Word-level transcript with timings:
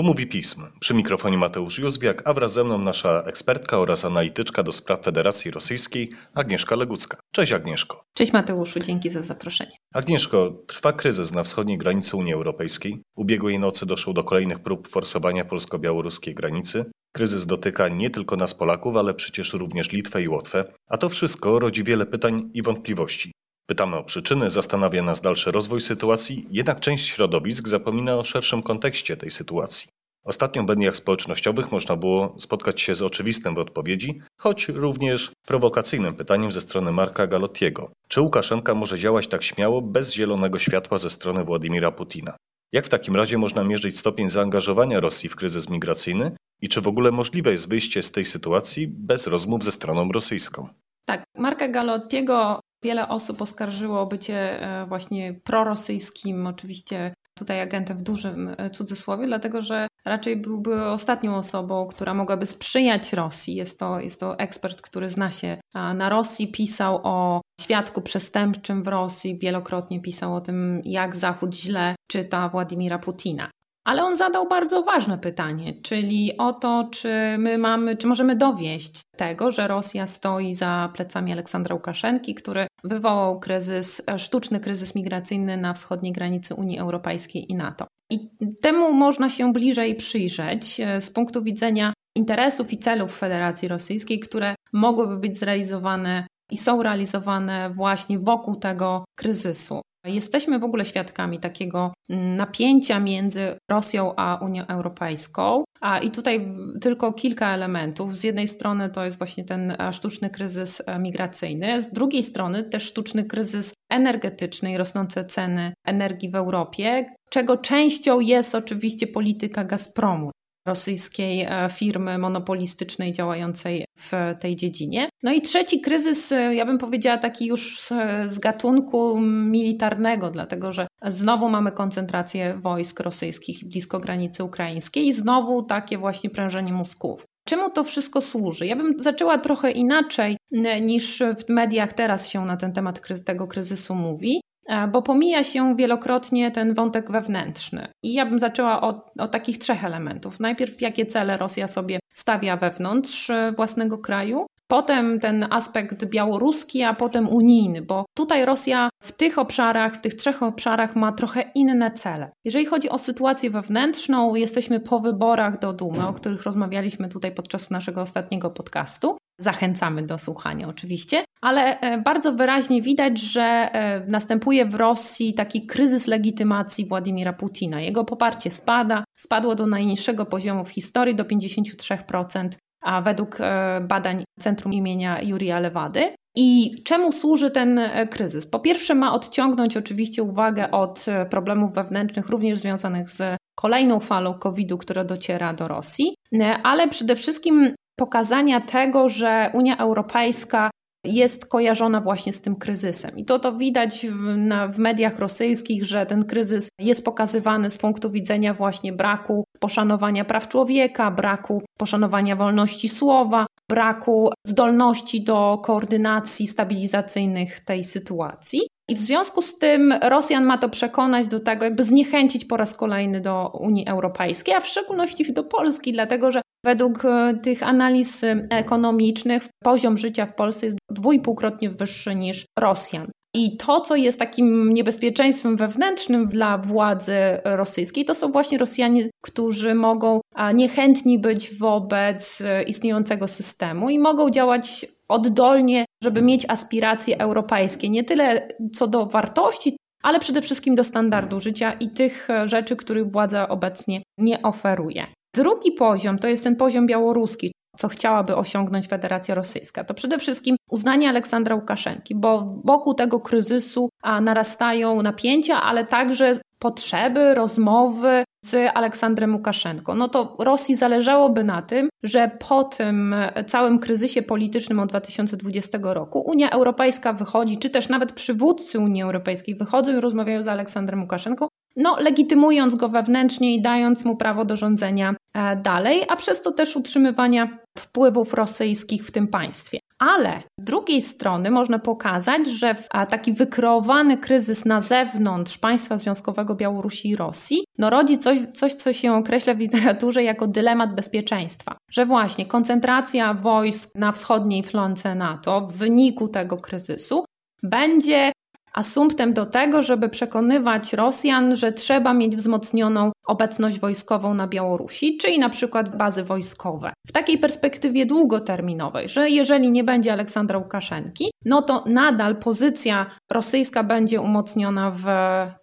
Tu 0.00 0.04
mówi 0.04 0.26
pism. 0.26 0.62
Przy 0.80 0.94
mikrofonie 0.94 1.36
Mateusz 1.36 1.78
Józwiak, 1.78 2.22
a 2.24 2.34
wraz 2.34 2.52
ze 2.52 2.64
mną 2.64 2.78
nasza 2.78 3.22
ekspertka 3.26 3.78
oraz 3.78 4.04
analityczka 4.04 4.62
do 4.62 4.72
spraw 4.72 5.04
Federacji 5.04 5.50
Rosyjskiej 5.50 6.10
Agnieszka 6.34 6.76
Legucka. 6.76 7.18
Cześć 7.32 7.52
Agnieszko. 7.52 8.04
Cześć 8.14 8.32
Mateuszu, 8.32 8.80
dzięki 8.80 9.10
za 9.10 9.22
zaproszenie. 9.22 9.76
Agnieszko, 9.94 10.62
trwa 10.66 10.92
kryzys 10.92 11.32
na 11.32 11.42
wschodniej 11.42 11.78
granicy 11.78 12.16
Unii 12.16 12.32
Europejskiej. 12.32 13.02
Ubiegłej 13.16 13.58
nocy 13.58 13.86
doszło 13.86 14.12
do 14.12 14.24
kolejnych 14.24 14.58
prób 14.58 14.88
forsowania 14.88 15.44
polsko-białoruskiej 15.44 16.34
granicy. 16.34 16.84
Kryzys 17.12 17.46
dotyka 17.46 17.88
nie 17.88 18.10
tylko 18.10 18.36
nas 18.36 18.54
Polaków, 18.54 18.96
ale 18.96 19.14
przecież 19.14 19.52
również 19.52 19.92
Litwę 19.92 20.22
i 20.22 20.28
Łotwę, 20.28 20.64
a 20.88 20.98
to 20.98 21.08
wszystko 21.08 21.58
rodzi 21.58 21.84
wiele 21.84 22.06
pytań 22.06 22.50
i 22.52 22.62
wątpliwości. 22.62 23.32
Pytamy 23.70 23.96
o 23.96 24.04
przyczyny, 24.04 24.50
zastanawia 24.50 25.02
nas 25.02 25.20
dalszy 25.20 25.50
rozwój 25.50 25.80
sytuacji, 25.80 26.46
jednak 26.50 26.80
część 26.80 27.06
środowisk 27.06 27.68
zapomina 27.68 28.16
o 28.16 28.24
szerszym 28.24 28.62
kontekście 28.62 29.16
tej 29.16 29.30
sytuacji. 29.30 29.88
Ostatnio 30.24 30.62
w 30.62 30.66
mediach 30.66 30.96
społecznościowych 30.96 31.72
można 31.72 31.96
było 31.96 32.34
spotkać 32.38 32.80
się 32.80 32.94
z 32.94 33.02
oczywistym 33.02 33.54
w 33.54 33.58
odpowiedzi, 33.58 34.20
choć 34.38 34.68
również 34.68 35.32
prowokacyjnym 35.46 36.14
pytaniem 36.14 36.52
ze 36.52 36.60
strony 36.60 36.92
Marka 36.92 37.26
Galottiego. 37.26 37.92
Czy 38.08 38.20
Łukaszenka 38.20 38.74
może 38.74 38.98
działać 38.98 39.26
tak 39.26 39.42
śmiało 39.42 39.82
bez 39.82 40.14
zielonego 40.14 40.58
światła 40.58 40.98
ze 40.98 41.10
strony 41.10 41.44
Władimira 41.44 41.90
Putina? 41.90 42.36
Jak 42.72 42.86
w 42.86 42.88
takim 42.88 43.16
razie 43.16 43.38
można 43.38 43.64
mierzyć 43.64 43.98
stopień 43.98 44.30
zaangażowania 44.30 45.00
Rosji 45.00 45.28
w 45.28 45.36
kryzys 45.36 45.70
migracyjny 45.70 46.36
i 46.62 46.68
czy 46.68 46.80
w 46.80 46.88
ogóle 46.88 47.10
możliwe 47.10 47.52
jest 47.52 47.68
wyjście 47.68 48.02
z 48.02 48.10
tej 48.10 48.24
sytuacji 48.24 48.88
bez 48.88 49.26
rozmów 49.26 49.64
ze 49.64 49.72
stroną 49.72 50.08
rosyjską? 50.12 50.68
Tak, 51.04 51.24
Marka 51.38 51.68
Galottiego 51.68 52.60
wiele 52.82 53.08
osób 53.08 53.42
oskarżyło 53.42 54.00
o 54.00 54.06
bycie 54.06 54.66
właśnie 54.88 55.34
prorosyjskim, 55.44 56.46
oczywiście 56.46 57.14
tutaj 57.40 57.60
agentem 57.60 57.98
w 57.98 58.02
dużym 58.02 58.54
e, 58.58 58.70
cudzysłowie, 58.70 59.26
dlatego 59.26 59.62
że 59.62 59.88
raczej 60.04 60.36
byłby 60.36 60.84
ostatnią 60.84 61.36
osobą, 61.36 61.86
która 61.86 62.14
mogłaby 62.14 62.46
sprzyjać 62.46 63.12
Rosji. 63.12 63.54
Jest 63.54 63.78
to, 63.78 64.00
jest 64.00 64.20
to 64.20 64.38
ekspert, 64.38 64.82
który 64.82 65.08
zna 65.08 65.30
się 65.30 65.60
na 65.74 66.08
Rosji, 66.08 66.52
pisał 66.52 67.00
o 67.02 67.40
świadku 67.60 68.02
przestępczym 68.02 68.82
w 68.82 68.88
Rosji, 68.88 69.38
wielokrotnie 69.38 70.00
pisał 70.00 70.34
o 70.36 70.40
tym, 70.40 70.82
jak 70.84 71.16
Zachód 71.16 71.54
źle 71.54 71.94
czyta 72.06 72.48
Władimira 72.48 72.98
Putina. 72.98 73.50
Ale 73.84 74.04
on 74.04 74.16
zadał 74.16 74.48
bardzo 74.48 74.82
ważne 74.82 75.18
pytanie, 75.18 75.74
czyli 75.82 76.36
o 76.38 76.52
to, 76.52 76.88
czy 76.92 77.36
my 77.38 77.58
mamy, 77.58 77.96
czy 77.96 78.06
możemy 78.06 78.36
dowieść 78.36 79.02
tego, 79.16 79.50
że 79.50 79.66
Rosja 79.66 80.06
stoi 80.06 80.52
za 80.52 80.90
plecami 80.94 81.32
Aleksandra 81.32 81.74
Łukaszenki, 81.74 82.34
który 82.34 82.66
wywołał 82.84 83.40
kryzys, 83.40 84.02
sztuczny 84.16 84.60
kryzys 84.60 84.94
migracyjny 84.94 85.56
na 85.56 85.72
wschodniej 85.72 86.12
granicy 86.12 86.54
Unii 86.54 86.78
Europejskiej 86.78 87.52
i 87.52 87.54
NATO. 87.54 87.86
I 88.10 88.30
temu 88.62 88.92
można 88.92 89.28
się 89.28 89.52
bliżej 89.52 89.94
przyjrzeć 89.94 90.80
e, 90.80 91.00
z 91.00 91.10
punktu 91.10 91.42
widzenia 91.42 91.92
interesów 92.16 92.72
i 92.72 92.78
celów 92.78 93.18
Federacji 93.18 93.68
Rosyjskiej, 93.68 94.20
które 94.20 94.54
mogłyby 94.72 95.16
być 95.16 95.38
zrealizowane 95.38 96.26
i 96.50 96.56
są 96.56 96.82
realizowane 96.82 97.70
właśnie 97.70 98.18
wokół 98.18 98.56
tego 98.56 99.04
kryzysu. 99.18 99.80
Jesteśmy 100.04 100.58
w 100.58 100.64
ogóle 100.64 100.84
świadkami 100.84 101.38
takiego 101.38 101.92
mm, 102.08 102.34
napięcia 102.34 103.00
między 103.00 103.58
Rosją 103.70 104.16
a 104.16 104.38
Unią 104.44 104.66
Europejską. 104.66 105.64
A 105.80 105.98
i 105.98 106.10
tutaj 106.10 106.52
tylko 106.80 107.12
kilka 107.12 107.54
elementów. 107.54 108.16
Z 108.16 108.24
jednej 108.24 108.48
strony 108.48 108.90
to 108.90 109.04
jest 109.04 109.18
właśnie 109.18 109.44
ten 109.44 109.70
e, 109.70 109.92
sztuczny 109.92 110.30
kryzys 110.30 110.82
e, 110.86 110.98
migracyjny, 110.98 111.80
z 111.80 111.92
drugiej 111.92 112.22
strony 112.22 112.62
też 112.62 112.82
sztuczny 112.82 113.24
kryzys 113.24 113.74
energetyczny 113.90 114.72
i 114.72 114.78
rosnące 114.78 115.24
ceny 115.24 115.72
energii 115.86 116.30
w 116.30 116.34
Europie, 116.34 117.06
czego 117.30 117.56
częścią 117.56 118.20
jest 118.20 118.54
oczywiście 118.54 119.06
polityka 119.06 119.64
Gazpromu 119.64 120.30
rosyjskiej 120.66 121.42
e, 121.42 121.68
firmy 121.70 122.18
monopolistycznej 122.18 123.12
działającej 123.12 123.84
w 123.98 124.12
tej 124.40 124.56
dziedzinie. 124.56 125.08
No 125.22 125.32
i 125.32 125.40
trzeci 125.40 125.80
kryzys, 125.80 126.32
e, 126.32 126.54
ja 126.54 126.66
bym 126.66 126.78
powiedziała 126.78 127.18
taki 127.18 127.46
już 127.46 127.80
z, 128.26 128.38
gatunku 128.38 129.20
militarnego, 129.20 130.30
dlatego 130.30 130.72
że 130.72 130.86
znowu 131.06 131.48
mamy 131.48 131.72
koncentrację 131.72 132.54
wojsk 132.54 133.00
rosyjskich 133.00 133.64
blisko 133.64 134.00
granicy 134.00 134.44
ukraińskiej 134.44 135.06
i 135.06 135.12
znowu 135.12 135.62
takie 135.62 135.98
właśnie 135.98 136.30
prężenie 136.30 136.72
mózgów. 136.72 137.24
Czemu 137.44 137.70
to 137.70 137.84
wszystko 137.84 138.20
służy? 138.20 138.66
Ja 138.66 138.76
bym 138.76 138.98
zaczęła 138.98 139.38
trochę 139.38 139.70
inaczej 139.70 140.36
niż 140.82 141.22
w 141.38 141.48
mediach 141.48 141.92
teraz 141.92 142.28
się 142.28 142.44
na 142.44 142.56
ten 142.56 142.72
temat 142.72 143.24
tego 143.24 143.46
kryzysu 143.46 143.94
mówi. 143.94 144.40
E, 144.70 144.88
bo 144.88 145.02
pomija 145.02 145.44
się 145.44 145.76
wielokrotnie 145.76 146.50
ten 146.50 146.74
wątek 146.74 147.10
wewnętrzny. 147.10 147.88
I 148.02 148.14
ja 148.14 148.26
bym 148.26 148.38
zaczęła 148.38 148.80
od, 148.80 148.96
od 149.18 149.32
takich 149.32 149.58
trzech 149.58 149.84
elementów. 149.84 150.40
Najpierw, 150.40 150.80
jakie 150.80 151.06
cele 151.06 151.36
Rosja 151.36 151.68
sobie 151.68 151.98
stawia 152.14 152.56
wewnątrz 152.56 153.30
e, 153.30 153.52
własnego 153.56 153.98
kraju, 153.98 154.46
potem 154.68 155.20
ten 155.20 155.46
aspekt 155.50 156.04
białoruski, 156.04 156.82
a 156.82 156.94
potem 156.94 157.28
unijny, 157.28 157.82
bo 157.82 158.04
tutaj 158.14 158.44
Rosja 158.44 158.88
w 159.02 159.12
tych 159.12 159.38
obszarach, 159.38 159.94
w 159.94 160.00
tych 160.00 160.14
trzech 160.14 160.42
obszarach 160.42 160.96
ma 160.96 161.12
trochę 161.12 161.50
inne 161.54 161.90
cele. 161.90 162.30
Jeżeli 162.44 162.66
chodzi 162.66 162.90
o 162.90 162.98
sytuację 162.98 163.50
wewnętrzną, 163.50 164.34
jesteśmy 164.34 164.80
po 164.80 164.98
wyborach 164.98 165.58
do 165.58 165.72
Dumy, 165.72 166.08
o 166.08 166.12
których 166.12 166.42
rozmawialiśmy 166.42 167.08
tutaj 167.08 167.34
podczas 167.34 167.70
naszego 167.70 168.00
ostatniego 168.00 168.50
podcastu. 168.50 169.16
Zachęcamy 169.40 170.02
do 170.02 170.18
słuchania 170.18 170.68
oczywiście, 170.68 171.24
ale 171.40 171.80
e, 171.80 172.02
bardzo 172.02 172.32
wyraźnie 172.32 172.82
widać, 172.82 173.20
że 173.20 173.42
e, 173.42 174.06
następuje 174.08 174.66
w 174.66 174.74
Rosji 174.74 175.34
taki 175.34 175.66
kryzys 175.66 176.06
legitymacji 176.06 176.86
Władimira 176.86 177.32
Putina. 177.32 177.80
Jego 177.80 178.04
poparcie 178.04 178.50
spada, 178.50 179.04
spadło 179.16 179.54
do 179.54 179.66
najniższego 179.66 180.26
poziomu 180.26 180.64
w 180.64 180.70
historii, 180.70 181.14
do 181.14 181.24
53%, 181.24 182.48
a 182.82 183.02
według 183.02 183.40
e, 183.40 183.80
badań 183.88 184.24
Centrum 184.40 184.72
imienia 184.72 185.22
Jurija 185.22 185.60
Lewady. 185.60 186.14
I 186.36 186.70
czemu 186.84 187.12
służy 187.12 187.50
ten 187.50 187.80
kryzys? 188.10 188.46
Po 188.46 188.60
pierwsze, 188.60 188.94
ma 188.94 189.14
odciągnąć 189.14 189.76
oczywiście 189.76 190.22
uwagę 190.22 190.70
od 190.70 191.06
problemów 191.30 191.74
wewnętrznych, 191.74 192.28
również 192.28 192.58
związanych 192.58 193.10
z 193.10 193.36
kolejną 193.54 194.00
falą 194.00 194.34
COVID-u, 194.34 194.78
która 194.78 195.04
dociera 195.04 195.52
do 195.52 195.68
Rosji, 195.68 196.14
ale 196.62 196.88
przede 196.88 197.16
wszystkim 197.16 197.74
pokazania 198.00 198.60
tego, 198.60 199.08
że 199.08 199.50
Unia 199.54 199.76
Europejska 199.76 200.70
jest 201.04 201.46
kojarzona 201.46 202.00
właśnie 202.00 202.32
z 202.32 202.40
tym 202.40 202.56
kryzysem. 202.56 203.18
I 203.18 203.24
to 203.24 203.38
to 203.38 203.52
widać 203.52 204.06
w, 204.06 204.36
na, 204.36 204.68
w 204.68 204.78
mediach 204.78 205.18
rosyjskich, 205.18 205.84
że 205.84 206.06
ten 206.06 206.24
kryzys 206.24 206.68
jest 206.78 207.04
pokazywany 207.04 207.70
z 207.70 207.78
punktu 207.78 208.10
widzenia 208.10 208.54
właśnie 208.54 208.92
braku 208.92 209.44
poszanowania 209.58 210.24
praw 210.24 210.48
człowieka, 210.48 211.10
braku 211.10 211.62
poszanowania 211.78 212.36
wolności 212.36 212.88
słowa, 212.88 213.46
braku 213.68 214.30
zdolności 214.46 215.24
do 215.24 215.58
koordynacji 215.58 216.46
stabilizacyjnych 216.46 217.60
tej 217.60 217.84
sytuacji. 217.84 218.60
I 218.88 218.94
w 218.94 218.98
związku 218.98 219.42
z 219.42 219.58
tym 219.58 219.92
Rosjan 220.02 220.44
ma 220.44 220.58
to 220.58 220.68
przekonać 220.68 221.28
do 221.28 221.40
tego, 221.40 221.64
jakby 221.64 221.82
zniechęcić 221.82 222.44
po 222.44 222.56
raz 222.56 222.74
kolejny 222.74 223.20
do 223.20 223.50
Unii 223.60 223.88
Europejskiej, 223.88 224.54
a 224.54 224.60
w 224.60 224.66
szczególności 224.66 225.32
do 225.32 225.44
Polski, 225.44 225.92
dlatego 225.92 226.30
że 226.30 226.40
według 226.64 227.04
e, 227.04 227.34
tych 227.42 227.62
analiz 227.62 228.24
ekonomicznych 228.50 229.42
poziom 229.64 229.96
życia 229.96 230.26
w 230.26 230.34
Polsce 230.34 230.66
jest 230.66 230.78
dwójpółkrotnie 230.90 231.70
wyższy 231.70 232.16
niż 232.16 232.44
Rosjan. 232.58 233.06
I 233.34 233.56
to, 233.56 233.80
co 233.80 233.96
jest 233.96 234.18
takim 234.18 234.72
niebezpieczeństwem 234.72 235.56
wewnętrznym 235.56 236.26
dla 236.26 236.58
władzy 236.58 237.18
rosyjskiej, 237.44 238.04
to 238.04 238.14
są 238.14 238.32
właśnie 238.32 238.58
Rosjanie, 238.58 239.08
którzy 239.24 239.74
mogą 239.74 240.20
niechętni 240.54 241.18
być 241.18 241.58
wobec 241.58 242.40
e, 242.40 242.62
istniejącego 242.62 243.28
systemu 243.28 243.90
i 243.90 243.98
mogą 243.98 244.30
działać 244.30 244.86
oddolnie, 245.08 245.84
żeby 246.02 246.22
mieć 246.22 246.44
aspiracje 246.48 247.20
europejskie, 247.20 247.88
nie 247.88 248.04
tyle 248.04 248.48
co 248.72 248.86
do 248.86 249.06
wartości, 249.06 249.76
ale 250.02 250.18
przede 250.18 250.42
wszystkim 250.42 250.74
do 250.74 250.84
standardu 250.84 251.40
życia 251.40 251.72
i 251.72 251.88
tych 251.88 252.30
e, 252.30 252.46
rzeczy, 252.46 252.76
których 252.76 253.12
władza 253.12 253.48
obecnie 253.48 254.02
nie 254.18 254.42
oferuje. 254.42 255.06
Drugi 255.34 255.72
poziom 255.72 256.18
to 256.18 256.28
jest 256.28 256.44
ten 256.44 256.56
poziom 256.56 256.86
białoruski, 256.86 257.52
co 257.76 257.88
chciałaby 257.88 258.36
osiągnąć 258.36 258.88
Federacja 258.88 259.34
Rosyjska. 259.34 259.84
To 259.84 259.94
przede 259.94 260.18
wszystkim 260.18 260.56
uznanie 260.70 261.08
Aleksandra 261.08 261.56
Łukaszenki, 261.56 262.14
bo 262.14 262.46
wokół 262.64 262.94
tego 262.94 263.20
kryzysu 263.20 263.88
narastają 264.04 265.02
napięcia, 265.02 265.62
ale 265.62 265.84
także 265.84 266.32
potrzeby, 266.58 267.34
rozmowy 267.34 268.24
z 268.44 268.70
Aleksandrem 268.74 269.34
Łukaszenką. 269.34 269.94
No 269.94 270.08
to 270.08 270.36
Rosji 270.38 270.74
zależałoby 270.74 271.44
na 271.44 271.62
tym, 271.62 271.88
że 272.02 272.30
po 272.48 272.64
tym 272.64 273.14
całym 273.46 273.78
kryzysie 273.78 274.22
politycznym 274.22 274.80
od 274.80 274.88
2020 274.88 275.78
roku 275.82 276.20
Unia 276.20 276.50
Europejska 276.50 277.12
wychodzi, 277.12 277.58
czy 277.58 277.70
też 277.70 277.88
nawet 277.88 278.12
przywódcy 278.12 278.78
Unii 278.78 279.02
Europejskiej 279.02 279.54
wychodzą 279.54 279.92
i 279.96 280.00
rozmawiają 280.00 280.42
z 280.42 280.48
Aleksandrem 280.48 281.00
Łukaszenką 281.00 281.48
no, 281.80 281.96
legitymując 282.00 282.74
go 282.74 282.88
wewnętrznie 282.88 283.54
i 283.54 283.62
dając 283.62 284.04
mu 284.04 284.16
prawo 284.16 284.44
do 284.44 284.56
rządzenia 284.56 285.14
e, 285.34 285.56
dalej, 285.56 286.02
a 286.08 286.16
przez 286.16 286.42
to 286.42 286.52
też 286.52 286.76
utrzymywania 286.76 287.58
wpływów 287.78 288.34
rosyjskich 288.34 289.06
w 289.06 289.10
tym 289.10 289.28
państwie. 289.28 289.78
Ale 289.98 290.42
z 290.60 290.64
drugiej 290.64 291.02
strony 291.02 291.50
można 291.50 291.78
pokazać, 291.78 292.46
że 292.46 292.74
taki 293.08 293.32
wykreowany 293.32 294.18
kryzys 294.18 294.64
na 294.64 294.80
zewnątrz 294.80 295.58
państwa 295.58 295.96
związkowego 295.96 296.54
Białorusi 296.54 297.08
i 297.08 297.16
Rosji 297.16 297.64
no 297.78 297.90
rodzi 297.90 298.18
coś, 298.18 298.38
coś, 298.54 298.74
co 298.74 298.92
się 298.92 299.14
określa 299.14 299.54
w 299.54 299.58
literaturze 299.58 300.22
jako 300.22 300.46
dylemat 300.46 300.94
bezpieczeństwa. 300.94 301.76
Że 301.90 302.06
właśnie 302.06 302.46
koncentracja 302.46 303.34
wojsk 303.34 303.90
na 303.94 304.12
wschodniej 304.12 304.62
flance 304.62 305.14
NATO 305.14 305.60
w 305.60 305.76
wyniku 305.76 306.28
tego 306.28 306.56
kryzysu 306.56 307.24
będzie 307.62 308.32
asumptem 308.72 309.30
do 309.30 309.46
tego, 309.46 309.82
żeby 309.82 310.08
przekonywać 310.08 310.92
Rosjan, 310.92 311.56
że 311.56 311.72
trzeba 311.72 312.14
mieć 312.14 312.36
wzmocnioną 312.36 313.12
obecność 313.26 313.80
wojskową 313.80 314.34
na 314.34 314.46
Białorusi, 314.46 315.16
czyli 315.16 315.38
na 315.38 315.48
przykład 315.48 315.96
bazy 315.96 316.24
wojskowe. 316.24 316.92
W 317.06 317.12
takiej 317.12 317.38
perspektywie 317.38 318.06
długoterminowej, 318.06 319.08
że 319.08 319.30
jeżeli 319.30 319.70
nie 319.70 319.84
będzie 319.84 320.12
Aleksandra 320.12 320.58
Łukaszenki, 320.58 321.30
no 321.44 321.62
to 321.62 321.82
nadal 321.86 322.36
pozycja 322.36 323.06
rosyjska 323.30 323.84
będzie 323.84 324.20
umocniona 324.20 324.90
w 324.90 325.04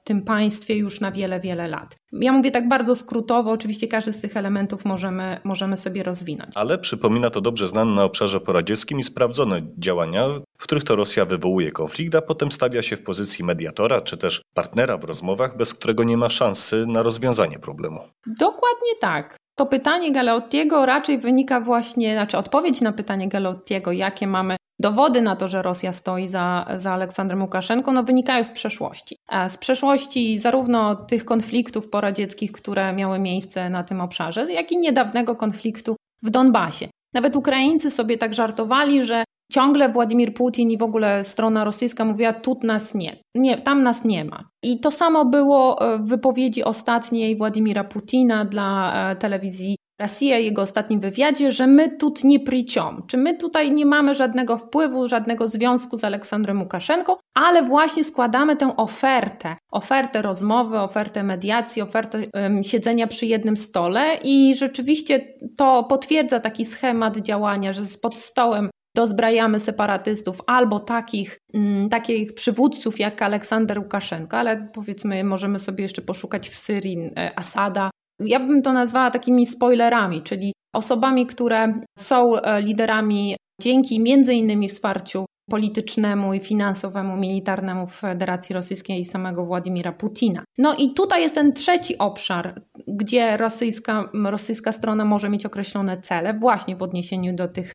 tym 0.04 0.22
państwie 0.22 0.76
już 0.76 1.02
na 1.02 1.12
wiele, 1.12 1.40
wiele 1.40 1.68
lat. 1.68 1.96
Ja 2.12 2.32
mówię 2.32 2.52
tak 2.52 2.68
bardzo 2.70 2.96
skrótowo, 2.96 3.52
oczywiście 3.52 3.88
każdy 3.88 4.12
z 4.12 4.22
tych 4.22 4.38
elementów 4.38 4.86
możemy, 4.86 5.42
możemy 5.44 5.78
sobie 5.78 6.04
rozwinąć. 6.04 6.52
Ale 6.56 6.78
przypomina 6.78 7.30
to 7.30 7.42
dobrze 7.42 7.68
znane 7.68 7.96
na 7.96 8.04
obszarze 8.04 8.40
poradzieckim 8.40 9.00
i 9.00 9.04
sprawdzone 9.04 9.62
działania, 9.78 10.28
w 10.58 10.64
których 10.64 10.84
to 10.84 10.96
Rosja 10.96 11.26
wywołuje 11.26 11.72
konflikt, 11.72 12.16
a 12.16 12.22
potem 12.22 12.52
stawia 12.52 12.82
się 12.82 12.98
w 12.98 13.04
pozycji 13.04 13.46
mediatora 13.46 14.02
czy 14.02 14.18
też 14.18 14.42
partnera 14.54 14.98
w 14.98 15.04
rozmowach, 15.04 15.58
bez 15.58 15.74
którego 15.74 16.04
nie 16.04 16.18
ma 16.18 16.30
szansy 16.30 16.86
na 16.88 17.04
rozwiązanie 17.04 17.60
problemu. 17.60 18.00
Dokładnie 18.26 18.96
tak. 19.02 19.38
To 19.58 19.66
pytanie 19.66 20.12
Galeottiego 20.12 20.86
raczej 20.86 21.18
wynika 21.18 21.60
właśnie, 21.62 22.14
znaczy 22.14 22.38
odpowiedź 22.38 22.82
na 22.82 22.92
pytanie 22.92 23.28
Galeottiego, 23.28 23.92
jakie 23.92 24.28
mamy 24.28 24.56
dowody 24.80 25.22
na 25.22 25.36
to, 25.36 25.48
że 25.48 25.62
Rosja 25.62 25.92
stoi 25.92 26.28
za, 26.28 26.66
za 26.76 26.94
Aleksandrem 26.94 27.42
Łukaszenką, 27.42 27.92
no 27.92 28.04
wynikają 28.04 28.44
z 28.44 28.52
przeszłości. 28.52 29.18
Z 29.48 29.58
przeszłości 29.58 30.40
zarówno 30.40 30.96
tych 30.96 31.26
konfliktów 31.26 31.90
poradzieckich, 31.90 32.52
które 32.52 32.94
miały 32.94 33.20
miejsce 33.20 33.70
na 33.70 33.84
tym 33.84 34.02
obszarze, 34.02 34.54
jak 34.54 34.72
i 34.72 34.78
niedawnego 34.78 35.36
konfliktu 35.36 35.96
w 36.24 36.30
Donbasie. 36.30 36.88
Nawet 37.14 37.36
Ukraińcy 37.36 37.92
sobie 37.92 38.18
tak 38.18 38.34
żartowali, 38.34 39.04
że 39.04 39.24
ciągle 39.52 39.90
Władimir 39.90 40.34
Putin 40.34 40.72
i 40.72 40.78
w 40.78 40.84
ogóle 40.84 41.24
strona 41.24 41.64
rosyjska 41.64 42.06
mówiła, 42.06 42.34
tu 42.34 42.60
nas 42.64 42.96
nie, 42.96 43.18
nie, 43.36 43.58
tam 43.58 43.84
nas 43.84 44.06
nie 44.06 44.26
ma. 44.26 44.50
I 44.64 44.80
to 44.80 44.92
samo 44.92 45.26
było 45.26 45.82
e, 45.94 45.98
w 45.98 46.08
wypowiedzi 46.08 46.64
ostatniej 46.64 47.38
Władimira 47.38 47.84
Putina 47.84 48.46
dla 48.46 48.94
e, 49.12 49.16
telewizji 49.16 49.78
Rosja 50.00 50.38
jego 50.40 50.62
ostatnim 50.62 51.00
wywiadzie, 51.00 51.52
że 51.52 51.68
my 51.68 51.98
tu 51.98 52.14
nie 52.24 52.40
priciom, 52.40 53.04
czy 53.08 53.18
my 53.18 53.38
tutaj 53.38 53.72
nie 53.72 53.86
mamy 53.86 54.16
żadnego 54.16 54.58
wpływu, 54.58 55.10
żadnego 55.10 55.48
związku 55.48 55.98
z 55.98 56.04
Aleksandrem 56.04 56.62
Łukaszenką, 56.62 57.16
ale 57.34 57.64
właśnie 57.64 58.04
składamy 58.04 58.56
tę 58.56 58.76
ofertę, 58.76 59.56
ofertę 59.72 60.22
rozmowy, 60.22 60.80
ofertę 60.80 61.24
mediacji, 61.24 61.82
ofertę 61.82 62.20
um, 62.34 62.64
siedzenia 62.64 63.08
przy 63.08 63.26
jednym 63.26 63.58
stole 63.58 64.16
i 64.24 64.56
rzeczywiście 64.56 65.34
to 65.58 65.84
potwierdza 65.84 66.40
taki 66.40 66.66
schemat 66.66 67.18
działania, 67.18 67.74
że 67.74 67.82
pod 68.02 68.16
stołem 68.16 68.70
dozbrajamy 68.98 69.60
separatystów 69.60 70.42
albo 70.48 70.80
takich, 70.80 71.40
mm, 71.54 71.90
takich 71.90 72.34
przywódców 72.34 73.00
jak 73.00 73.22
Aleksander 73.22 73.80
Łukaszenko, 73.80 74.38
ale 74.38 74.70
powiedzmy 74.74 75.24
możemy 75.24 75.60
sobie 75.60 75.82
jeszcze 75.82 76.02
poszukać 76.02 76.50
w 76.50 76.56
Syrii 76.56 76.98
e, 76.98 77.40
Asada. 77.40 77.90
Ja 78.20 78.40
bym 78.40 78.62
to 78.62 78.74
nazwała 78.74 79.12
takimi 79.12 79.46
spoilerami, 79.46 80.24
czyli 80.24 80.54
osobami, 80.76 81.26
które 81.26 81.82
są 82.00 82.36
e, 82.36 82.62
liderami 82.62 83.36
dzięki 83.62 84.00
między 84.00 84.34
innymi 84.34 84.70
wsparciu 84.70 85.26
politycznemu 85.50 86.34
i 86.34 86.40
finansowemu, 86.40 87.18
militarnemu 87.18 87.88
Federacji 87.88 88.56
Rosyjskiej 88.56 89.00
i 89.00 89.04
samego 89.04 89.46
Władimira 89.46 89.92
Putina. 89.92 90.44
No 90.58 90.76
i 90.76 90.94
tutaj 90.94 91.22
jest 91.22 91.36
ten 91.36 91.54
trzeci 91.54 91.98
obszar, 91.98 92.62
gdzie 92.88 93.38
rosyjska, 93.38 94.10
rosyjska 94.26 94.72
strona 94.72 95.06
może 95.06 95.30
mieć 95.30 95.46
określone 95.46 95.98
cele 95.98 96.34
właśnie 96.34 96.76
w 96.76 96.84
odniesieniu 96.84 97.36
do 97.36 97.48
tych 97.48 97.72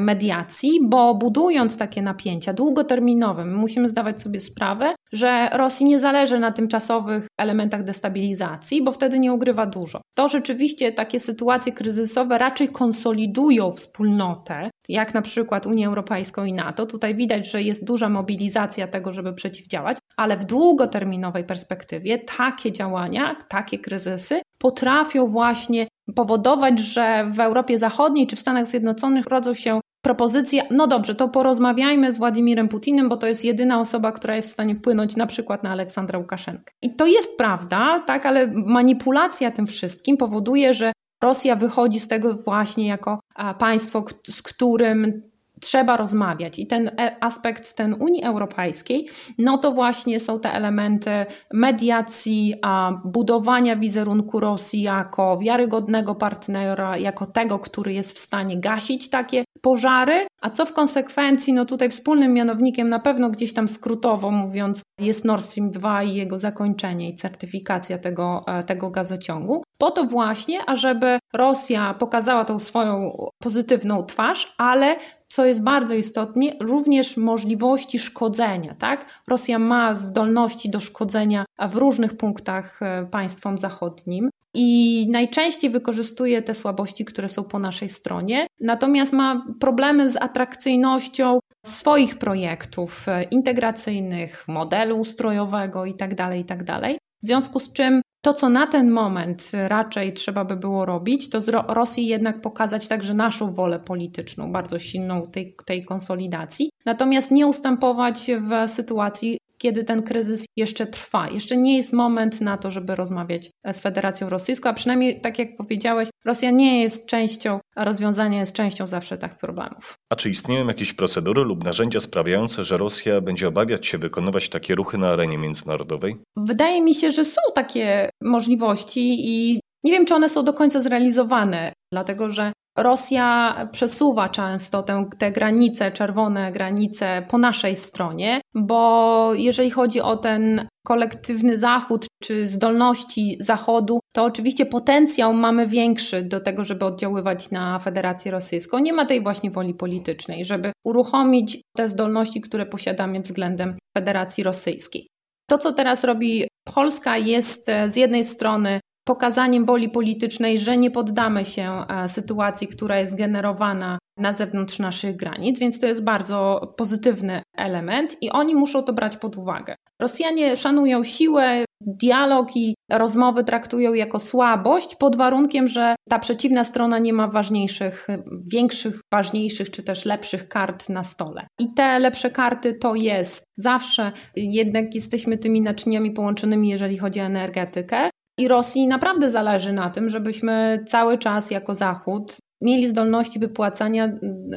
mediacji, 0.00 0.80
bo 0.82 1.14
budując 1.14 1.76
takie 1.76 2.02
napięcia 2.02 2.52
długoterminowe, 2.52 3.44
my 3.44 3.56
musimy 3.56 3.88
zdawać 3.88 4.22
sobie 4.22 4.40
sprawę, 4.40 4.94
że 5.12 5.48
Rosji 5.52 5.86
nie 5.86 6.00
zależy 6.00 6.38
na 6.38 6.52
tymczasowych 6.52 7.26
elementach 7.38 7.84
destabilizacji, 7.84 8.82
bo 8.82 8.90
wtedy 8.90 9.18
nie 9.18 9.32
ugrywa 9.32 9.66
dużo. 9.66 10.00
To 10.14 10.28
rzeczywiście 10.28 10.92
takie 10.92 11.18
sytuacje 11.18 11.72
kryzysowe 11.72 12.38
raczej 12.38 12.68
konsolidują 12.68 13.70
wspólnotę, 13.70 14.70
jak 14.88 15.14
na 15.14 15.22
przykład 15.22 15.66
Unię 15.66 15.86
Europejską 15.86 16.44
i 16.44 16.52
NATO. 16.52 16.86
Tutaj 16.86 17.14
widać, 17.14 17.50
że 17.50 17.62
jest 17.62 17.84
duża 17.84 18.08
mobilizacja 18.08 18.88
tego, 18.88 19.12
żeby 19.12 19.32
przeciwdziałać, 19.32 19.96
ale 20.16 20.36
w 20.36 20.44
długoterminowej 20.44 21.44
perspektywie 21.44 22.18
takie 22.18 22.72
działania, 22.72 23.36
takie 23.48 23.78
kryzysy 23.78 24.40
potrafią 24.58 25.26
właśnie 25.26 25.86
powodować, 26.16 26.78
że 26.78 27.24
w 27.26 27.40
Europie 27.40 27.78
Zachodniej 27.78 28.26
czy 28.26 28.36
w 28.36 28.40
Stanach 28.40 28.66
Zjednoczonych 28.66 29.26
rodzą 29.26 29.54
się 29.54 29.80
propozycje, 30.02 30.62
no 30.70 30.86
dobrze, 30.86 31.14
to 31.14 31.28
porozmawiajmy 31.28 32.12
z 32.12 32.18
Władimirem 32.18 32.68
Putinem, 32.68 33.08
bo 33.08 33.16
to 33.16 33.26
jest 33.26 33.44
jedyna 33.44 33.80
osoba, 33.80 34.12
która 34.12 34.36
jest 34.36 34.48
w 34.48 34.52
stanie 34.52 34.74
wpłynąć 34.74 35.16
na 35.16 35.26
przykład 35.26 35.62
na 35.62 35.70
Aleksandra 35.70 36.18
Łukaszenkę. 36.18 36.72
I 36.82 36.96
to 36.96 37.06
jest 37.06 37.38
prawda, 37.38 38.02
tak, 38.06 38.26
ale 38.26 38.46
manipulacja 38.54 39.50
tym 39.50 39.66
wszystkim 39.66 40.16
powoduje, 40.16 40.74
że 40.74 40.92
Rosja 41.22 41.56
wychodzi 41.56 42.00
z 42.00 42.08
tego 42.08 42.34
właśnie 42.34 42.86
jako 42.86 43.20
państwo, 43.58 44.04
z 44.28 44.42
którym 44.42 45.22
trzeba 45.60 45.96
rozmawiać. 45.96 46.58
I 46.58 46.66
ten 46.66 46.88
e, 46.88 47.16
aspekt 47.20 47.76
ten 47.76 47.96
Unii 48.00 48.24
Europejskiej, 48.24 49.08
no 49.38 49.58
to 49.58 49.72
właśnie 49.72 50.20
są 50.20 50.40
te 50.40 50.52
elementy 50.52 51.10
mediacji, 51.52 52.54
a 52.62 52.92
budowania 53.04 53.76
wizerunku 53.76 54.40
Rosji 54.40 54.82
jako 54.82 55.38
wiarygodnego 55.38 56.14
partnera, 56.14 56.98
jako 56.98 57.26
tego, 57.26 57.58
który 57.58 57.92
jest 57.92 58.16
w 58.16 58.18
stanie 58.18 58.60
gasić 58.60 59.10
takie 59.10 59.44
pożary, 59.60 60.26
a 60.40 60.50
co 60.50 60.66
w 60.66 60.72
konsekwencji, 60.72 61.52
no 61.52 61.64
tutaj 61.64 61.90
wspólnym 61.90 62.32
mianownikiem 62.32 62.88
na 62.88 62.98
pewno 62.98 63.30
gdzieś 63.30 63.54
tam 63.54 63.68
skrótowo 63.68 64.30
mówiąc 64.30 64.82
jest 65.00 65.24
Nord 65.24 65.42
Stream 65.42 65.70
2 65.70 66.02
i 66.02 66.14
jego 66.14 66.38
zakończenie 66.38 67.08
i 67.08 67.14
certyfikacja 67.14 67.98
tego, 67.98 68.44
e, 68.46 68.62
tego 68.62 68.90
gazociągu. 68.90 69.62
Po 69.78 69.90
to 69.90 70.04
właśnie, 70.04 70.58
ażeby 70.66 71.18
Rosja 71.34 71.94
pokazała 71.94 72.44
tą 72.44 72.58
swoją 72.58 73.12
pozytywną 73.38 74.04
twarz, 74.04 74.54
ale 74.58 74.96
co 75.28 75.46
jest 75.46 75.62
bardzo 75.62 75.94
istotne, 75.94 76.46
również 76.60 77.16
możliwości 77.16 77.98
szkodzenia. 77.98 78.74
Tak? 78.74 79.06
Rosja 79.28 79.58
ma 79.58 79.94
zdolności 79.94 80.70
do 80.70 80.80
szkodzenia 80.80 81.44
w 81.68 81.76
różnych 81.76 82.16
punktach 82.16 82.82
e, 82.82 83.06
państwom 83.10 83.58
zachodnim 83.58 84.30
i 84.54 85.06
najczęściej 85.10 85.70
wykorzystuje 85.70 86.42
te 86.42 86.54
słabości, 86.54 87.04
które 87.04 87.28
są 87.28 87.44
po 87.44 87.58
naszej 87.58 87.88
stronie, 87.88 88.46
natomiast 88.60 89.12
ma 89.12 89.46
problemy 89.60 90.08
z 90.08 90.16
atrakcyjnością 90.16 91.38
swoich 91.66 92.18
projektów 92.18 93.08
e, 93.08 93.22
integracyjnych, 93.22 94.44
modelu 94.48 94.98
ustrojowego 94.98 95.86
itd., 95.86 96.16
tak 96.16 96.36
itd. 96.36 96.98
W 97.22 97.26
związku 97.26 97.58
z 97.60 97.72
czym 97.72 98.02
to, 98.20 98.34
co 98.34 98.48
na 98.48 98.66
ten 98.66 98.90
moment 98.90 99.52
raczej 99.68 100.12
trzeba 100.12 100.44
by 100.44 100.56
było 100.56 100.86
robić, 100.86 101.30
to 101.30 101.40
z 101.40 101.48
Rosji 101.48 102.06
jednak 102.06 102.40
pokazać 102.40 102.88
także 102.88 103.14
naszą 103.14 103.52
wolę 103.52 103.80
polityczną, 103.80 104.52
bardzo 104.52 104.78
silną 104.78 105.22
tej, 105.22 105.54
tej 105.66 105.84
konsolidacji, 105.84 106.70
natomiast 106.86 107.30
nie 107.30 107.46
ustępować 107.46 108.30
w 108.40 108.70
sytuacji, 108.70 109.38
kiedy 109.58 109.84
ten 109.84 110.02
kryzys 110.02 110.46
jeszcze 110.56 110.86
trwa. 110.86 111.28
Jeszcze 111.28 111.56
nie 111.56 111.76
jest 111.76 111.92
moment 111.92 112.40
na 112.40 112.58
to, 112.58 112.70
żeby 112.70 112.94
rozmawiać 112.94 113.50
z 113.72 113.80
Federacją 113.80 114.28
Rosyjską, 114.28 114.70
a 114.70 114.72
przynajmniej, 114.72 115.20
tak 115.20 115.38
jak 115.38 115.56
powiedziałeś, 115.56 116.08
Rosja 116.24 116.50
nie 116.50 116.82
jest 116.82 117.06
częścią, 117.06 117.60
a 117.76 117.84
rozwiązanie 117.84 118.38
jest 118.38 118.54
częścią 118.54 118.86
zawsze 118.86 119.18
takich 119.18 119.38
problemów. 119.38 119.94
A 120.12 120.16
czy 120.16 120.30
istnieją 120.30 120.66
jakieś 120.66 120.92
procedury 120.92 121.44
lub 121.44 121.64
narzędzia 121.64 122.00
sprawiające, 122.00 122.64
że 122.64 122.76
Rosja 122.76 123.20
będzie 123.20 123.48
obawiać 123.48 123.86
się 123.86 123.98
wykonywać 123.98 124.48
takie 124.48 124.74
ruchy 124.74 124.98
na 124.98 125.08
arenie 125.08 125.38
międzynarodowej? 125.38 126.16
Wydaje 126.36 126.82
mi 126.82 126.94
się, 126.94 127.10
że 127.10 127.24
są 127.24 127.40
takie 127.54 128.10
możliwości 128.22 129.16
i 129.32 129.60
nie 129.84 129.92
wiem, 129.92 130.04
czy 130.04 130.14
one 130.14 130.28
są 130.28 130.44
do 130.44 130.52
końca 130.52 130.80
zrealizowane, 130.80 131.72
dlatego 131.92 132.30
że 132.30 132.52
Rosja 132.78 133.56
przesuwa 133.72 134.28
często 134.28 134.82
te, 134.82 135.04
te 135.18 135.32
granice, 135.32 135.90
czerwone 135.90 136.52
granice 136.52 137.26
po 137.28 137.38
naszej 137.38 137.76
stronie, 137.76 138.40
bo 138.54 139.30
jeżeli 139.34 139.70
chodzi 139.70 140.00
o 140.00 140.16
ten 140.16 140.68
kolektywny 140.86 141.58
Zachód 141.58 142.06
czy 142.22 142.46
zdolności 142.46 143.36
Zachodu, 143.40 144.00
to 144.14 144.24
oczywiście 144.24 144.66
potencjał 144.66 145.34
mamy 145.34 145.66
większy 145.66 146.22
do 146.22 146.40
tego, 146.40 146.64
żeby 146.64 146.84
oddziaływać 146.84 147.50
na 147.50 147.78
Federację 147.78 148.32
Rosyjską. 148.32 148.78
Nie 148.78 148.92
ma 148.92 149.06
tej 149.06 149.22
właśnie 149.22 149.50
woli 149.50 149.74
politycznej, 149.74 150.44
żeby 150.44 150.72
uruchomić 150.84 151.60
te 151.76 151.88
zdolności, 151.88 152.40
które 152.40 152.66
posiadamy 152.66 153.20
względem 153.20 153.74
Federacji 153.96 154.44
Rosyjskiej. 154.44 155.06
To, 155.50 155.58
co 155.58 155.72
teraz 155.72 156.04
robi 156.04 156.48
Polska 156.74 157.18
jest 157.18 157.68
e, 157.68 157.90
z 157.90 157.96
jednej 157.96 158.24
strony 158.24 158.80
pokazaniem 159.08 159.64
woli 159.64 159.88
politycznej, 159.88 160.58
że 160.58 160.76
nie 160.76 160.90
poddamy 160.90 161.44
się 161.44 161.84
e, 161.88 162.08
sytuacji, 162.08 162.68
która 162.68 162.98
jest 162.98 163.16
generowana 163.16 163.98
na 164.18 164.32
zewnątrz 164.32 164.78
naszych 164.78 165.16
granic, 165.16 165.58
więc 165.58 165.80
to 165.80 165.86
jest 165.86 166.04
bardzo 166.04 166.60
pozytywny 166.76 167.42
element 167.56 168.16
i 168.22 168.30
oni 168.30 168.54
muszą 168.54 168.82
to 168.82 168.92
brać 168.92 169.16
pod 169.16 169.36
uwagę. 169.36 169.74
Rosjanie 170.00 170.56
szanują 170.56 171.02
siłę, 171.02 171.64
dialog 171.80 172.56
i 172.56 172.74
rozmowy 172.90 173.44
traktują 173.44 173.92
jako 173.92 174.18
słabość, 174.18 174.96
pod 174.96 175.16
warunkiem, 175.16 175.66
że 175.66 175.94
ta 176.10 176.18
przeciwna 176.18 176.64
strona 176.64 176.98
nie 176.98 177.12
ma 177.12 177.28
ważniejszych, 177.28 178.06
większych, 178.52 179.00
ważniejszych 179.12 179.70
czy 179.70 179.82
też 179.82 180.04
lepszych 180.04 180.48
kart 180.48 180.88
na 180.88 181.02
stole. 181.02 181.46
I 181.60 181.74
te 181.74 181.98
lepsze 181.98 182.30
karty 182.30 182.74
to 182.74 182.94
jest 182.94 183.44
zawsze, 183.56 184.12
jednak 184.36 184.94
jesteśmy 184.94 185.38
tymi 185.38 185.60
naczyniami 185.60 186.10
połączonymi, 186.10 186.68
jeżeli 186.68 186.98
chodzi 186.98 187.20
o 187.20 187.24
energetykę. 187.24 188.10
I 188.38 188.48
Rosji 188.48 188.88
naprawdę 188.88 189.30
zależy 189.30 189.72
na 189.72 189.90
tym, 189.90 190.10
żebyśmy 190.10 190.84
cały 190.86 191.18
czas 191.18 191.50
jako 191.50 191.74
Zachód 191.74 192.36
mieli 192.62 192.86
zdolności 192.86 193.38
wypłacania 193.38 194.12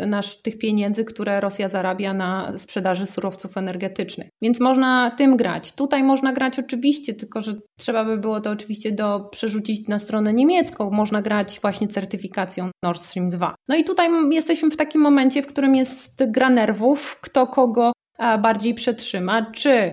nasz, 0.07 0.41
tych 0.41 0.57
pieniędzy, 0.57 1.05
które 1.05 1.41
Rosja 1.41 1.69
zarabia 1.69 2.13
na 2.13 2.57
sprzedaży 2.57 3.07
surowców 3.07 3.57
energetycznych. 3.57 4.27
Więc 4.41 4.59
można 4.59 5.11
tym 5.17 5.38
grać. 5.38 5.71
Tutaj 5.71 6.03
można 6.03 6.33
grać 6.33 6.59
oczywiście, 6.59 7.13
tylko 7.13 7.41
że 7.41 7.53
trzeba 7.79 8.05
by 8.05 8.17
było 8.17 8.41
to 8.41 8.51
oczywiście 8.51 8.91
do, 8.91 9.19
przerzucić 9.31 9.88
na 9.88 10.00
stronę 10.00 10.33
niemiecką. 10.33 10.91
Można 10.91 11.21
grać 11.21 11.59
właśnie 11.61 11.88
certyfikacją 11.88 12.69
Nord 12.83 13.00
Stream 13.00 13.29
2. 13.29 13.55
No 13.69 13.75
i 13.75 13.83
tutaj 13.83 14.09
jesteśmy 14.31 14.71
w 14.71 14.77
takim 14.77 15.01
momencie, 15.01 15.43
w 15.43 15.47
którym 15.47 15.75
jest 15.75 16.23
gra 16.31 16.50
nerwów, 16.50 17.19
kto 17.21 17.47
kogo 17.47 17.91
bardziej 18.41 18.73
przetrzyma, 18.73 19.51
czy 19.51 19.91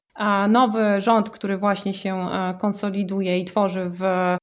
nowy 0.48 1.00
rząd, 1.00 1.30
który 1.30 1.58
właśnie 1.58 1.94
się 1.94 2.16
e, 2.16 2.54
konsoliduje 2.58 3.38
i 3.38 3.44
tworzy 3.44 3.90
w, 3.90 4.00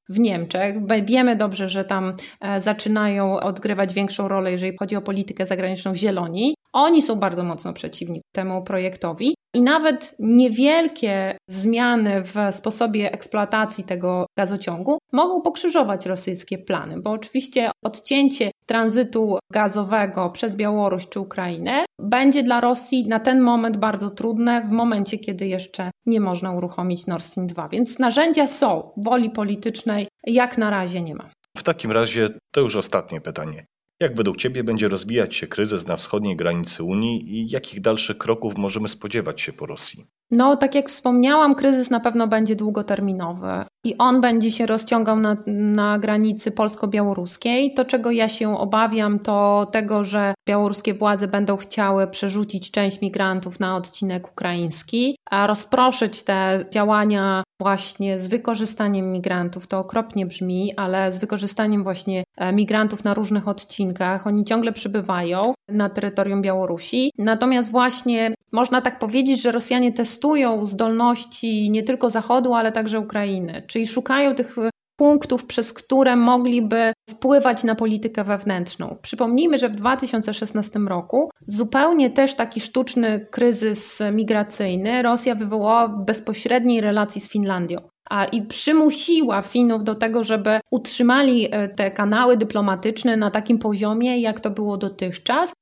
w 0.09 0.19
Niemczech. 0.19 0.75
Wiemy 1.09 1.35
dobrze, 1.35 1.69
że 1.69 1.83
tam 1.83 2.13
e, 2.41 2.61
zaczynają 2.61 3.39
odgrywać 3.39 3.93
większą 3.93 4.27
rolę, 4.27 4.51
jeżeli 4.51 4.77
chodzi 4.77 4.95
o 4.95 5.01
politykę 5.01 5.45
zagraniczną 5.45 5.95
zieloni. 5.95 6.55
Oni 6.73 7.01
są 7.01 7.15
bardzo 7.15 7.43
mocno 7.43 7.73
przeciwni 7.73 8.21
temu 8.31 8.63
projektowi. 8.63 9.35
I 9.55 9.61
nawet 9.61 10.15
niewielkie 10.19 11.37
zmiany 11.49 12.21
w 12.23 12.35
sposobie 12.51 13.11
eksploatacji 13.11 13.83
tego 13.83 14.25
gazociągu 14.37 14.97
mogą 15.11 15.41
pokrzyżować 15.41 16.05
rosyjskie 16.05 16.57
plany, 16.57 17.01
bo 17.01 17.11
oczywiście 17.11 17.71
odcięcie 17.83 18.51
tranzytu 18.65 19.37
gazowego 19.53 20.29
przez 20.29 20.55
Białoruś 20.55 21.07
czy 21.09 21.19
Ukrainę 21.19 21.85
będzie 21.99 22.43
dla 22.43 22.61
Rosji 22.61 23.07
na 23.07 23.19
ten 23.19 23.41
moment 23.41 23.77
bardzo 23.77 24.09
trudne, 24.09 24.61
w 24.61 24.71
momencie, 24.71 25.17
kiedy 25.17 25.47
jeszcze 25.47 25.91
nie 26.05 26.19
można 26.19 26.51
uruchomić 26.51 27.07
Nord 27.07 27.23
Stream 27.23 27.47
2. 27.47 27.69
Więc 27.69 27.99
narzędzia 27.99 28.47
są, 28.47 28.91
woli 28.97 29.29
politycznej 29.29 30.07
jak 30.27 30.57
na 30.57 30.69
razie 30.69 31.01
nie 31.01 31.15
ma. 31.15 31.29
W 31.57 31.63
takim 31.63 31.91
razie 31.91 32.29
to 32.51 32.61
już 32.61 32.75
ostatnie 32.75 33.21
pytanie. 33.21 33.65
Jak 33.99 34.15
według 34.15 34.37
Ciebie 34.37 34.63
będzie 34.63 34.87
rozwijać 34.87 35.35
się 35.35 35.47
kryzys 35.47 35.87
na 35.87 35.95
wschodniej 35.97 36.35
granicy 36.35 36.83
Unii 36.83 37.35
i 37.35 37.49
jakich 37.49 37.81
dalszych 37.81 38.17
kroków 38.17 38.57
możemy 38.57 38.87
spodziewać 38.87 39.41
się 39.41 39.53
po 39.53 39.65
Rosji? 39.65 40.05
No, 40.31 40.55
tak 40.55 40.75
jak 40.75 40.89
wspomniałam, 40.89 41.55
kryzys 41.55 41.89
na 41.89 41.99
pewno 41.99 42.27
będzie 42.27 42.55
długoterminowy 42.55 43.65
i 43.85 43.97
on 43.97 44.21
będzie 44.21 44.51
się 44.51 44.65
rozciągał 44.65 45.19
na, 45.19 45.37
na 45.47 45.99
granicy 45.99 46.51
polsko-białoruskiej. 46.51 47.73
To, 47.73 47.85
czego 47.85 48.11
ja 48.11 48.29
się 48.29 48.57
obawiam, 48.57 49.19
to 49.19 49.67
tego, 49.71 50.03
że 50.03 50.33
białoruskie 50.47 50.93
władze 50.93 51.27
będą 51.27 51.57
chciały 51.57 52.07
przerzucić 52.07 52.71
część 52.71 53.01
migrantów 53.01 53.59
na 53.59 53.75
odcinek 53.75 54.31
ukraiński, 54.31 55.17
a 55.31 55.47
rozproszyć 55.47 56.23
te 56.23 56.57
działania 56.73 57.43
właśnie 57.59 58.19
z 58.19 58.27
wykorzystaniem 58.27 59.11
migrantów. 59.11 59.67
To 59.67 59.79
okropnie 59.79 60.25
brzmi, 60.25 60.71
ale 60.77 61.11
z 61.11 61.19
wykorzystaniem 61.19 61.83
właśnie 61.83 62.23
e, 62.37 62.53
migrantów 62.53 63.03
na 63.03 63.13
różnych 63.13 63.47
odcinkach. 63.47 64.27
Oni 64.27 64.43
ciągle 64.43 64.71
przybywają 64.71 65.53
na 65.69 65.89
terytorium 65.89 66.41
Białorusi. 66.41 67.11
Natomiast 67.17 67.71
właśnie 67.71 68.35
można 68.51 68.81
tak 68.81 68.99
powiedzieć, 68.99 69.41
że 69.41 69.51
Rosjanie 69.51 69.91
testują 69.91 70.65
zdolności 70.65 71.69
nie 71.69 71.83
tylko 71.83 72.09
Zachodu, 72.09 72.53
ale 72.53 72.71
także 72.71 72.99
Ukrainy, 72.99 73.63
czyli 73.67 73.87
szukają 73.87 74.35
tych 74.35 74.55
punktów, 74.95 75.45
przez 75.45 75.73
które 75.73 76.15
mogliby 76.15 76.93
wpływać 77.09 77.63
na 77.63 77.75
politykę 77.75 78.23
wewnętrzną. 78.23 78.97
Przypomnijmy, 79.01 79.57
że 79.57 79.69
w 79.69 79.75
2016 79.75 80.79
roku 80.79 81.29
zupełnie 81.45 82.09
też 82.09 82.35
taki 82.35 82.61
sztuczny 82.61 83.27
kryzys 83.31 84.03
migracyjny 84.11 85.01
Rosja 85.01 85.35
wywołała 85.35 85.87
w 85.87 86.05
bezpośredniej 86.05 86.81
relacji 86.81 87.21
z 87.21 87.29
Finlandią. 87.29 87.81
A, 88.09 88.25
I 88.25 88.41
przymusiła 88.41 89.41
Finów 89.41 89.83
do 89.83 89.95
tego, 89.95 90.23
żeby 90.23 90.59
utrzymali 90.71 91.47
e, 91.51 91.67
te 91.67 91.91
kanały 91.91 92.37
dyplomatyczne 92.37 93.17
na 93.17 93.31
takim 93.31 93.59
poziomie, 93.59 94.21
jak 94.21 94.39
to 94.39 94.49
było 94.49 94.77
dotychczas, 94.77 95.53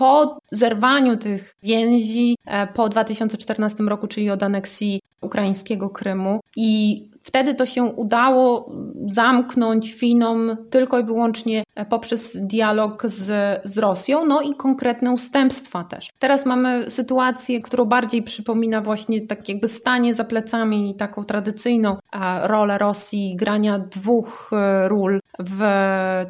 po 0.00 0.40
zerwaniu 0.50 1.16
tych 1.16 1.54
więzi 1.62 2.36
e, 2.46 2.66
po 2.66 2.88
2014 2.88 3.84
roku, 3.84 4.06
czyli 4.06 4.30
od 4.30 4.42
aneksji 4.42 5.00
ukraińskiego 5.20 5.90
Krymu 5.90 6.40
i 6.56 7.10
Wtedy 7.22 7.54
to 7.54 7.66
się 7.66 7.84
udało 7.84 8.72
zamknąć 9.04 9.94
Finom 9.94 10.56
tylko 10.70 10.98
i 10.98 11.04
wyłącznie 11.04 11.64
poprzez 11.88 12.46
dialog 12.46 13.02
z, 13.06 13.60
z 13.64 13.78
Rosją, 13.78 14.24
no 14.24 14.40
i 14.40 14.54
konkretne 14.54 15.10
ustępstwa 15.10 15.84
też. 15.84 16.08
Teraz 16.18 16.46
mamy 16.46 16.90
sytuację, 16.90 17.60
którą 17.60 17.84
bardziej 17.84 18.22
przypomina 18.22 18.80
właśnie 18.80 19.26
tak 19.26 19.48
jakby 19.48 19.68
stanie 19.68 20.14
za 20.14 20.24
plecami 20.24 20.90
i 20.90 20.94
taką 20.94 21.22
tradycyjną 21.22 21.96
rolę 22.42 22.78
Rosji, 22.78 23.36
grania 23.36 23.78
dwóch 23.78 24.50
e, 24.52 24.88
ról 24.88 25.20
w 25.38 25.62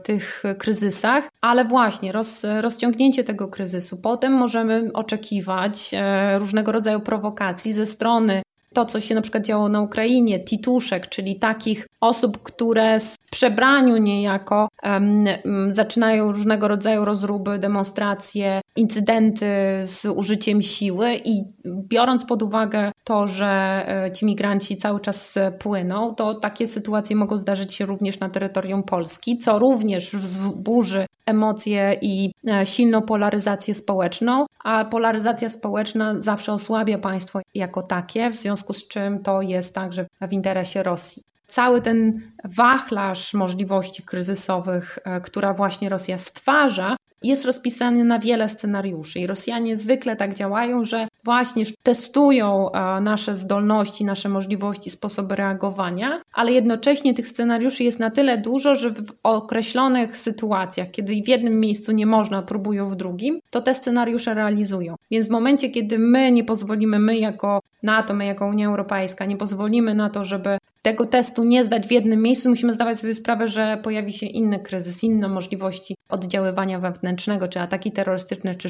tych 0.02 0.42
kryzysach, 0.58 1.28
ale 1.40 1.64
właśnie 1.64 2.12
roz, 2.12 2.46
rozciągnięcie 2.60 3.24
tego 3.24 3.48
kryzysu. 3.48 3.59
Potem 4.02 4.32
możemy 4.32 4.90
oczekiwać 4.94 5.94
e, 5.94 6.38
różnego 6.38 6.72
rodzaju 6.72 7.00
prowokacji 7.00 7.72
ze 7.72 7.86
strony 7.86 8.42
to, 8.74 8.84
co 8.84 9.00
się 9.00 9.14
na 9.14 9.20
przykład 9.20 9.44
działo 9.44 9.68
na 9.68 9.80
Ukrainie, 9.80 10.44
tituszek, 10.44 11.08
czyli 11.08 11.38
takich 11.38 11.88
osób, 12.00 12.42
które 12.42 13.00
w 13.00 13.30
przebraniu 13.30 13.96
niejako 13.96 14.68
um, 14.82 15.24
zaczynają 15.70 16.32
różnego 16.32 16.68
rodzaju 16.68 17.04
rozruby, 17.04 17.58
demonstracje, 17.58 18.60
incydenty 18.76 19.46
z 19.82 20.04
użyciem 20.04 20.62
siły 20.62 21.14
i 21.24 21.44
biorąc 21.66 22.24
pod 22.24 22.42
uwagę 22.42 22.92
to, 23.04 23.28
że 23.28 23.84
e, 24.06 24.12
ci 24.12 24.26
migranci 24.26 24.76
cały 24.76 25.00
czas 25.00 25.38
płyną, 25.58 26.14
to 26.14 26.34
takie 26.34 26.66
sytuacje 26.66 27.16
mogą 27.16 27.38
zdarzyć 27.38 27.74
się 27.74 27.86
również 27.86 28.20
na 28.20 28.28
terytorium 28.28 28.82
Polski, 28.82 29.38
co 29.38 29.58
również 29.58 30.16
wzburzy 30.16 31.06
emocje 31.26 31.98
i 32.02 32.32
e, 32.48 32.66
silną 32.66 33.02
polaryzację 33.02 33.74
społeczną, 33.74 34.46
a 34.64 34.84
polaryzacja 34.84 35.50
społeczna 35.50 36.20
zawsze 36.20 36.52
osłabia 36.52 36.98
państwo 36.98 37.40
jako 37.54 37.82
takie, 37.82 38.30
w 38.30 38.34
związku 38.34 38.72
z 38.72 38.88
czym 38.88 39.22
to 39.22 39.42
jest 39.42 39.74
także 39.74 40.06
w 40.28 40.32
interesie 40.32 40.82
Rosji. 40.82 41.22
Cały 41.46 41.82
ten 41.82 42.22
wachlarz 42.44 43.34
możliwości 43.34 44.02
kryzysowych, 44.02 44.98
e, 45.04 45.20
która 45.20 45.54
właśnie 45.54 45.88
Rosja 45.88 46.18
stwarza, 46.18 46.96
jest 47.22 47.44
rozpisany 47.44 48.04
na 48.04 48.18
wiele 48.18 48.48
scenariuszy 48.48 49.18
i 49.18 49.26
Rosjanie 49.26 49.76
zwykle 49.76 50.16
tak 50.16 50.34
działają, 50.34 50.84
że 50.84 51.08
właśnie 51.24 51.64
testują 51.82 52.72
e, 52.72 53.00
nasze 53.00 53.36
zdolności, 53.36 54.04
nasze 54.04 54.28
możliwości, 54.28 54.90
sposoby 54.90 55.36
reagowania, 55.36 56.20
ale 56.32 56.52
jednocześnie 56.52 57.14
tych 57.14 57.28
scenariuszy 57.28 57.84
jest 57.84 58.00
na 58.00 58.10
tyle 58.10 58.38
dużo, 58.38 58.76
że 58.76 58.90
w 58.90 59.12
określonych 59.22 60.16
sytuacjach, 60.16 60.90
kiedy 60.90 61.22
w 61.22 61.28
jednym 61.28 61.60
miejscu 61.60 61.92
nie 61.92 62.06
można, 62.06 62.42
próbują 62.42 62.88
w 62.88 62.96
drugim, 62.96 63.40
to 63.50 63.60
te 63.60 63.74
scenariusze 63.74 64.34
realizują. 64.34 64.94
Więc 65.10 65.28
w 65.28 65.30
momencie, 65.30 65.70
kiedy 65.70 65.98
my 65.98 66.32
nie 66.32 66.44
pozwolimy, 66.44 66.98
my 66.98 67.18
jako 67.18 67.60
NATO, 67.82 68.14
my 68.14 68.26
jako 68.26 68.46
Unia 68.46 68.66
Europejska, 68.66 69.24
nie 69.24 69.36
pozwolimy 69.36 69.94
na 69.94 70.10
to, 70.10 70.24
żeby 70.24 70.58
tego 70.82 71.06
testu 71.06 71.44
nie 71.44 71.64
zdać 71.64 71.86
w 71.86 71.90
jednym 71.90 72.22
miejscu, 72.22 72.48
musimy 72.48 72.74
zdawać 72.74 72.98
sobie 72.98 73.14
sprawę, 73.14 73.48
że 73.48 73.78
pojawi 73.82 74.12
się 74.12 74.26
inny 74.26 74.58
kryzys, 74.58 75.04
inne 75.04 75.28
możliwości 75.28 75.96
oddziaływania 76.08 76.78
wewnętrznego, 76.78 77.09
czy 77.16 77.60
ataki 77.60 77.92
terrorystyczne, 77.92 78.54
czy 78.54 78.68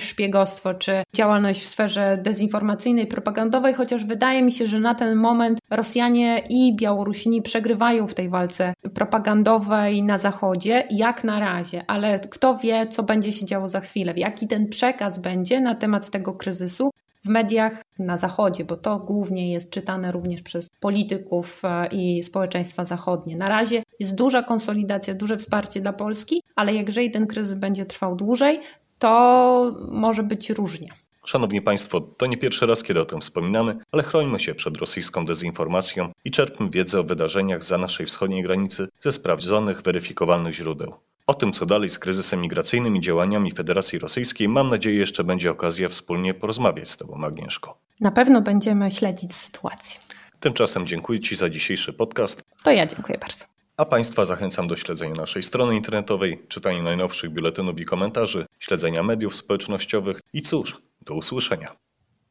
szpiegostwo, 0.00 0.74
czy 0.74 1.02
działalność 1.16 1.60
w 1.60 1.66
sferze 1.66 2.18
dezinformacyjnej, 2.22 3.06
propagandowej, 3.06 3.74
chociaż 3.74 4.04
wydaje 4.04 4.42
mi 4.42 4.52
się, 4.52 4.66
że 4.66 4.80
na 4.80 4.94
ten 4.94 5.16
moment 5.16 5.58
Rosjanie 5.70 6.42
i 6.48 6.76
Białorusini 6.76 7.42
przegrywają 7.42 8.08
w 8.08 8.14
tej 8.14 8.28
walce 8.28 8.74
propagandowej 8.94 10.02
na 10.02 10.18
Zachodzie, 10.18 10.84
jak 10.90 11.24
na 11.24 11.40
razie, 11.40 11.84
ale 11.86 12.18
kto 12.18 12.56
wie, 12.56 12.86
co 12.86 13.02
będzie 13.02 13.32
się 13.32 13.46
działo 13.46 13.68
za 13.68 13.80
chwilę, 13.80 14.12
jaki 14.16 14.46
ten 14.46 14.68
przekaz 14.68 15.18
będzie 15.18 15.60
na 15.60 15.74
temat 15.74 16.10
tego 16.10 16.32
kryzysu, 16.32 16.90
w 17.24 17.28
mediach 17.28 17.82
na 17.98 18.16
Zachodzie, 18.16 18.64
bo 18.64 18.76
to 18.76 18.98
głównie 18.98 19.52
jest 19.52 19.70
czytane 19.70 20.12
również 20.12 20.42
przez 20.42 20.68
polityków 20.80 21.62
e, 21.64 21.86
i 21.86 22.22
społeczeństwa 22.22 22.84
zachodnie. 22.84 23.36
Na 23.36 23.46
razie 23.46 23.82
jest 24.00 24.14
duża 24.14 24.42
konsolidacja, 24.42 25.14
duże 25.14 25.36
wsparcie 25.36 25.80
dla 25.80 25.92
Polski, 25.92 26.42
ale 26.54 26.74
jeżeli 26.74 27.10
ten 27.10 27.26
kryzys 27.26 27.54
będzie 27.54 27.86
trwał 27.86 28.16
dłużej, 28.16 28.60
to 28.98 29.76
może 29.88 30.22
być 30.22 30.50
różnie. 30.50 30.88
Szanowni 31.24 31.62
Państwo, 31.62 32.00
to 32.00 32.26
nie 32.26 32.36
pierwszy 32.36 32.66
raz, 32.66 32.82
kiedy 32.82 33.00
o 33.00 33.04
tym 33.04 33.20
wspominamy, 33.20 33.76
ale 33.92 34.02
chrońmy 34.02 34.38
się 34.38 34.54
przed 34.54 34.76
rosyjską 34.76 35.26
dezinformacją 35.26 36.08
i 36.24 36.30
czerpmy 36.30 36.70
wiedzę 36.70 37.00
o 37.00 37.04
wydarzeniach 37.04 37.64
za 37.64 37.78
naszej 37.78 38.06
wschodniej 38.06 38.42
granicy 38.42 38.88
ze 39.00 39.12
sprawdzonych, 39.12 39.82
weryfikowalnych 39.82 40.54
źródeł. 40.54 40.94
O 41.26 41.34
tym, 41.34 41.52
co 41.52 41.66
dalej 41.66 41.90
z 41.90 41.98
kryzysem 41.98 42.40
migracyjnym 42.40 42.96
i 42.96 43.00
działaniami 43.00 43.52
Federacji 43.52 43.98
Rosyjskiej, 43.98 44.48
mam 44.48 44.68
nadzieję, 44.68 44.96
jeszcze 44.98 45.24
będzie 45.24 45.50
okazja 45.50 45.88
wspólnie 45.88 46.34
porozmawiać 46.34 46.90
z 46.90 46.96
Tobą, 46.96 47.24
Agnieszko. 47.24 47.78
Na 48.00 48.10
pewno 48.10 48.40
będziemy 48.40 48.90
śledzić 48.90 49.34
sytuację. 49.34 50.00
Tymczasem 50.40 50.86
dziękuję 50.86 51.20
Ci 51.20 51.36
za 51.36 51.50
dzisiejszy 51.50 51.92
podcast, 51.92 52.42
To 52.64 52.70
ja 52.70 52.86
dziękuję 52.86 53.18
bardzo. 53.18 53.44
A 53.76 53.84
Państwa 53.84 54.24
zachęcam 54.24 54.68
do 54.68 54.76
śledzenia 54.76 55.14
naszej 55.14 55.42
strony 55.42 55.76
internetowej, 55.76 56.46
czytania 56.48 56.82
najnowszych 56.82 57.30
biuletynów 57.30 57.80
i 57.80 57.84
komentarzy, 57.84 58.46
śledzenia 58.58 59.02
mediów 59.02 59.36
społecznościowych 59.36 60.20
i 60.32 60.42
cóż, 60.42 60.76
do 61.00 61.14
usłyszenia. 61.14 61.83